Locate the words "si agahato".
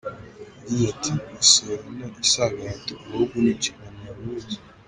2.29-2.93